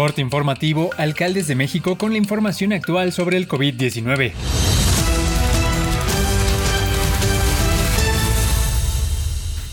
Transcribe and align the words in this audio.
Corte 0.00 0.22
informativo, 0.22 0.88
alcaldes 0.96 1.46
de 1.46 1.54
México 1.54 1.98
con 1.98 2.12
la 2.12 2.16
información 2.16 2.72
actual 2.72 3.12
sobre 3.12 3.36
el 3.36 3.46
COVID-19. 3.46 4.32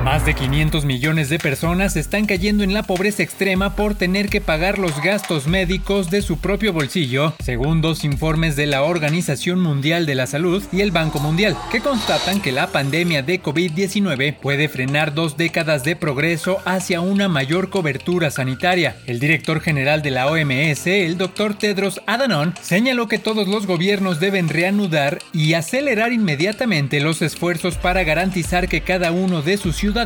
Más 0.07 0.25
de 0.25 0.35
500 0.35 0.85
millones 0.85 1.27
de 1.27 1.37
personas 1.37 1.97
están 1.97 2.27
cayendo 2.27 2.63
en 2.63 2.73
la 2.73 2.83
pobreza 2.83 3.23
extrema 3.23 3.75
por 3.75 3.93
tener 3.93 4.29
que 4.29 4.39
pagar 4.39 4.79
los 4.79 5.01
gastos 5.01 5.47
médicos 5.47 6.09
de 6.09 6.21
su 6.21 6.37
propio 6.37 6.71
bolsillo, 6.71 7.33
según 7.43 7.81
dos 7.81 8.05
informes 8.05 8.55
de 8.55 8.67
la 8.67 8.83
Organización 8.83 9.59
Mundial 9.59 10.05
de 10.05 10.15
la 10.15 10.25
Salud 10.25 10.63
y 10.71 10.79
el 10.79 10.91
Banco 10.91 11.19
Mundial, 11.19 11.57
que 11.73 11.81
constatan 11.81 12.39
que 12.39 12.53
la 12.53 12.67
pandemia 12.67 13.21
de 13.21 13.43
COVID-19 13.43 14.37
puede 14.37 14.69
frenar 14.69 15.13
dos 15.13 15.35
décadas 15.35 15.83
de 15.83 15.97
progreso 15.97 16.59
hacia 16.63 17.01
una 17.01 17.27
mayor 17.27 17.69
cobertura 17.69 18.31
sanitaria. 18.31 18.95
El 19.07 19.19
director 19.19 19.59
general 19.59 20.03
de 20.03 20.11
la 20.11 20.27
OMS, 20.27 20.87
el 20.87 21.17
doctor 21.17 21.53
Tedros 21.55 22.01
Adhanom, 22.07 22.53
señaló 22.61 23.09
que 23.09 23.19
todos 23.19 23.49
los 23.49 23.67
gobiernos 23.67 24.21
deben 24.21 24.47
reanudar 24.47 25.19
y 25.33 25.53
acelerar 25.55 26.13
inmediatamente 26.13 27.01
los 27.01 27.21
esfuerzos 27.21 27.75
para 27.75 28.05
garantizar 28.05 28.69
que 28.69 28.79
cada 28.79 29.11
uno 29.11 29.41
de 29.41 29.57
sus 29.57 29.75
ciudadanos 29.75 29.96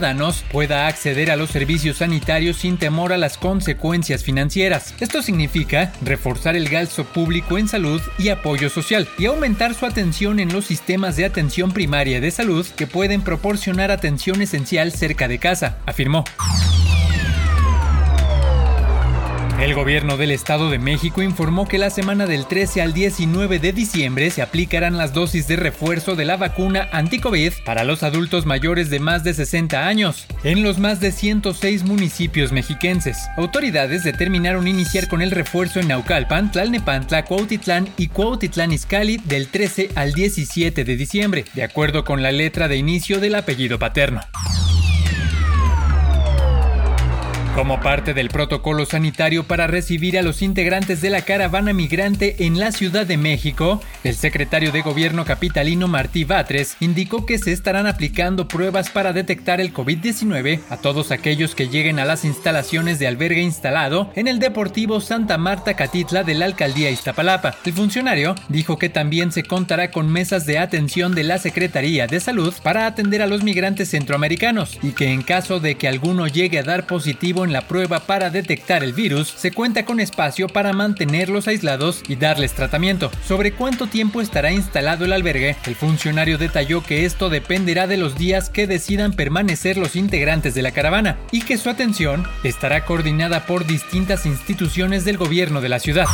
pueda 0.52 0.88
acceder 0.88 1.31
a 1.31 1.36
los 1.36 1.50
servicios 1.50 1.97
sanitarios 1.97 2.58
sin 2.58 2.78
temor 2.78 3.11
a 3.11 3.17
las 3.17 3.38
consecuencias 3.38 4.23
financieras. 4.23 4.94
Esto 5.02 5.22
significa 5.22 5.92
reforzar 6.02 6.56
el 6.56 6.70
gasto 6.70 7.03
público 7.03 7.58
en 7.58 7.67
salud 7.67 8.02
y 8.17 8.30
apoyo 8.30 8.70
social 8.70 9.09
y 9.17 9.25
aumentar 9.25 9.73
su 9.73 9.86
atención 9.86 10.39
en 10.39 10.53
los 10.53 10.66
sistemas 10.66 11.17
de 11.17 11.25
atención 11.25 11.72
primaria 11.72 12.22
de 12.22 12.31
salud 12.31 12.66
que 12.66 12.88
pueden 12.88 13.22
proporcionar 13.22 13.92
atención 13.92 14.42
esencial 14.42 14.94
cerca 14.94 15.28
de 15.28 15.39
casa, 15.39 15.80
afirmó. 15.86 16.23
El 19.62 19.76
gobierno 19.76 20.17
del 20.17 20.31
Estado 20.31 20.72
de 20.72 20.80
México 20.80 21.22
informó 21.22 21.67
que 21.67 21.78
la 21.78 21.92
semana 21.92 22.26
del 22.26 22.48
13 22.48 22.81
al 22.81 22.94
19 22.94 23.60
de 23.60 23.72
diciembre 23.73 24.32
se 24.32 24.42
aplicarán 24.42 24.98
las 24.98 25.14
dosis 25.14 25.48
de 25.48 25.55
refuerzo 25.55 26.16
de 26.16 26.26
la 26.26 26.36
vacuna 26.36 26.89
anti-COVID 26.92 27.54
para 27.64 27.83
los 27.83 28.02
adultos 28.02 28.48
mayores 28.48 28.89
de 28.89 28.99
más 28.99 29.23
de 29.23 29.36
60 29.36 29.86
años 29.86 30.26
en 30.44 30.64
los 30.64 30.80
más 30.80 30.99
de 30.99 31.11
106 31.11 31.83
municipios 31.83 32.52
mexiquenses. 32.52 33.20
Autoridades 33.38 34.04
determinaron 34.04 34.67
iniciar 34.67 35.08
con 35.08 35.22
el 35.22 35.30
refuerzo 35.30 35.80
en 35.80 35.89
Naucalpan, 35.89 36.52
Tlalnepantla, 36.52 37.26
Cuautitlán 37.26 37.88
y 37.98 38.08
Cuautitlán 38.08 38.72
Izcalli 38.72 39.17
del 39.26 39.48
13 39.48 39.92
al 39.93 40.14
17 40.14 40.83
de 40.83 40.95
diciembre, 40.95 41.45
de 41.54 41.61
acuerdo 41.61 42.04
con 42.04 42.23
la 42.23 42.32
letra 42.32 42.67
de 42.67 42.78
inicio 42.78 43.20
del 43.20 43.36
apellido 43.36 43.78
paterno. 43.78 44.22
Como 47.56 47.82
parte 47.82 48.14
del 48.14 48.30
protocolo 48.30 48.86
sanitario 48.86 49.44
para 49.44 49.67
recibir 49.67 50.17
a 50.17 50.22
los 50.22 50.42
integrantes 50.42 51.02
de 51.02 51.10
la 51.10 51.23
caravana 51.23 51.73
migrante 51.73 52.45
en 52.45 52.58
la 52.58 52.72
Ciudad 52.72 53.06
de 53.06 53.17
México, 53.17 53.82
el 54.06 54.16
secretario 54.16 54.72
de 54.72 54.82
Gobierno 54.82 55.26
capitalino 55.26 55.90
Martí 55.90 56.23
Batres 56.23 56.78
indicó 56.80 57.26
que 57.26 57.38
se 57.38 57.52
estarán 57.52 57.88
aplicando 57.88 58.48
pruebas 58.48 58.90
para 58.90 59.11
detectar 59.11 59.60
el 59.60 59.73
COVID-19 59.73 60.61
a 60.70 60.78
todos 60.78 61.11
aquellos 61.11 61.54
que 61.54 61.67
lleguen 61.67 62.00
a 62.00 62.06
las 62.06 62.23
instalaciones 62.23 63.00
de 63.00 63.08
albergue 63.08 63.42
instalado 63.42 64.11
en 64.16 64.30
el 64.30 64.40
Deportivo 64.40 65.02
Santa 65.02 65.38
Marta 65.38 65.73
Catitla 65.73 66.23
de 66.23 66.36
la 66.36 66.45
alcaldía 66.45 66.90
Iztapalapa. 66.90 67.56
El 67.66 67.73
funcionario 67.73 68.34
dijo 68.48 68.80
que 68.80 68.88
también 68.88 69.34
se 69.34 69.44
contará 69.44 69.92
con 69.92 70.10
mesas 70.10 70.45
de 70.45 70.58
atención 70.58 71.14
de 71.16 71.26
la 71.26 71.38
Secretaría 71.38 72.08
de 72.08 72.22
Salud 72.22 72.54
para 72.64 72.86
atender 72.86 73.22
a 73.22 73.28
los 73.28 73.44
migrantes 73.44 73.90
centroamericanos 73.90 74.80
y 74.82 74.94
que 74.94 75.11
en 75.11 75.22
caso 75.22 75.60
de 75.60 75.76
que 75.76 75.90
alguno 75.90 76.28
llegue 76.28 76.58
a 76.58 76.64
dar 76.64 76.88
positivo 76.88 77.41
en 77.46 77.54
la 77.54 77.68
prueba 77.68 78.02
para 78.02 78.30
detectar 78.30 78.84
el 78.84 78.94
virus, 78.94 79.30
se 79.30 79.52
cuenta 79.52 79.86
con 79.86 80.00
espacio 80.00 80.48
para 80.48 80.74
mantenerlos 80.74 81.48
aislados 81.48 82.04
y 82.08 82.16
darles 82.16 82.54
tratamiento. 82.54 83.12
Sobre 83.28 83.54
cuánto 83.54 83.88
tiempo 83.88 84.22
estará 84.22 84.52
instalado 84.52 85.06
el 85.06 85.14
albergue, 85.14 85.56
el 85.66 85.76
funcionario 85.76 86.38
detalló 86.38 86.84
que 86.84 87.06
esto 87.06 87.30
dependerá 87.30 87.88
de 87.88 87.98
los 87.98 88.18
días 88.18 88.50
que 88.50 88.68
decidan 88.68 89.14
permanecer 89.14 89.78
los 89.78 89.96
integrantes 89.96 90.54
de 90.54 90.62
la 90.62 90.72
caravana 90.72 91.18
y 91.32 91.42
que 91.42 91.58
su 91.58 91.70
atención 91.70 92.26
estará 92.44 92.86
coordinada 92.86 93.46
por 93.46 93.66
distintas 93.66 94.26
instituciones 94.26 95.06
del 95.06 95.18
gobierno 95.18 95.62
de 95.62 95.70
la 95.70 95.80
ciudad. 95.80 96.06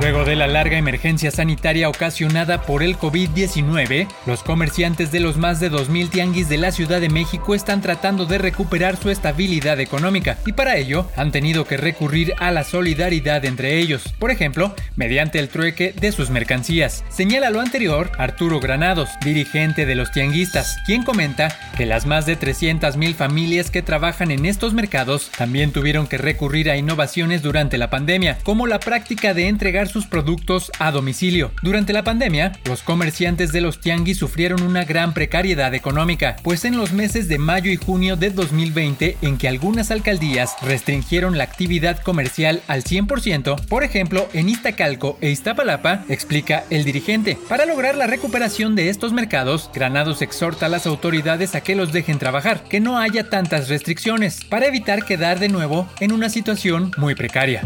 Luego 0.00 0.24
de 0.24 0.34
la 0.34 0.48
larga 0.48 0.76
emergencia 0.76 1.30
sanitaria 1.30 1.88
ocasionada 1.88 2.62
por 2.62 2.82
el 2.82 2.98
COVID-19, 2.98 4.08
los 4.26 4.42
comerciantes 4.42 5.12
de 5.12 5.20
los 5.20 5.36
más 5.36 5.60
de 5.60 5.70
2.000 5.70 6.10
tianguis 6.10 6.48
de 6.48 6.58
la 6.58 6.72
Ciudad 6.72 7.00
de 7.00 7.08
México 7.08 7.54
están 7.54 7.80
tratando 7.80 8.26
de 8.26 8.38
recuperar 8.38 8.96
su 8.96 9.08
estabilidad 9.08 9.78
económica 9.80 10.36
y 10.44 10.52
para 10.52 10.76
ello 10.76 11.08
han 11.16 11.30
tenido 11.30 11.64
que 11.64 11.76
recurrir 11.76 12.34
a 12.38 12.50
la 12.50 12.64
solidaridad 12.64 13.44
entre 13.44 13.78
ellos, 13.78 14.12
por 14.18 14.32
ejemplo, 14.32 14.74
mediante 14.96 15.38
el 15.38 15.48
trueque 15.48 15.94
de 15.98 16.10
sus 16.10 16.28
mercancías. 16.28 17.04
Señala 17.08 17.50
lo 17.50 17.60
anterior 17.60 18.10
Arturo 18.18 18.58
Granados, 18.58 19.08
dirigente 19.24 19.86
de 19.86 19.94
los 19.94 20.10
tianguistas, 20.10 20.76
quien 20.86 21.04
comenta 21.04 21.56
que 21.76 21.86
las 21.86 22.04
más 22.04 22.26
de 22.26 22.38
300.000 22.38 23.14
familias 23.14 23.70
que 23.70 23.82
trabajan 23.82 24.32
en 24.32 24.44
estos 24.44 24.74
mercados 24.74 25.30
también 25.38 25.72
tuvieron 25.72 26.08
que 26.08 26.18
recurrir 26.18 26.68
a 26.68 26.76
innovaciones 26.76 27.42
durante 27.42 27.78
la 27.78 27.90
pandemia, 27.90 28.38
como 28.42 28.66
la 28.66 28.80
práctica 28.80 29.34
de 29.34 29.48
entregar 29.48 29.83
sus 29.88 30.06
productos 30.06 30.70
a 30.78 30.90
domicilio. 30.90 31.52
Durante 31.62 31.92
la 31.92 32.04
pandemia, 32.04 32.52
los 32.64 32.82
comerciantes 32.82 33.52
de 33.52 33.60
los 33.60 33.80
tianguis 33.80 34.18
sufrieron 34.18 34.62
una 34.62 34.84
gran 34.84 35.14
precariedad 35.14 35.74
económica, 35.74 36.36
pues 36.42 36.64
en 36.64 36.76
los 36.76 36.92
meses 36.92 37.28
de 37.28 37.38
mayo 37.38 37.70
y 37.70 37.76
junio 37.76 38.16
de 38.16 38.30
2020, 38.30 39.18
en 39.22 39.38
que 39.38 39.48
algunas 39.48 39.90
alcaldías 39.90 40.54
restringieron 40.62 41.38
la 41.38 41.44
actividad 41.44 42.00
comercial 42.02 42.62
al 42.68 42.84
100%, 42.84 43.66
por 43.66 43.84
ejemplo, 43.84 44.28
en 44.32 44.48
Iztacalco 44.48 45.18
e 45.20 45.30
Iztapalapa, 45.30 46.04
explica 46.08 46.64
el 46.70 46.84
dirigente. 46.84 47.38
Para 47.48 47.66
lograr 47.66 47.96
la 47.96 48.06
recuperación 48.06 48.74
de 48.74 48.88
estos 48.88 49.12
mercados, 49.12 49.70
Granados 49.74 50.22
exhorta 50.22 50.66
a 50.66 50.68
las 50.68 50.86
autoridades 50.86 51.54
a 51.54 51.60
que 51.60 51.74
los 51.74 51.92
dejen 51.92 52.18
trabajar, 52.18 52.64
que 52.64 52.80
no 52.80 52.98
haya 52.98 53.28
tantas 53.30 53.68
restricciones, 53.68 54.44
para 54.44 54.66
evitar 54.66 55.04
quedar 55.04 55.38
de 55.38 55.48
nuevo 55.48 55.88
en 56.00 56.12
una 56.12 56.28
situación 56.28 56.92
muy 56.96 57.14
precaria. 57.14 57.62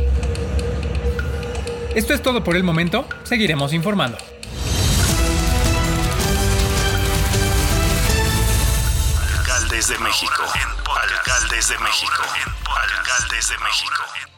Esto 1.99 2.15
es 2.15 2.23
todo 2.23 2.45
por 2.45 2.55
el 2.55 2.63
momento, 2.63 3.09
seguiremos 3.25 3.73
informando. 3.73 4.17
Alcaldes 9.37 9.89
de 9.89 9.99
México. 9.99 10.45
Alcaldes 11.03 11.69
de 11.71 11.79
México. 11.79 12.23
Alcaldes 12.71 13.49
de 13.49 13.59
México. 13.59 14.38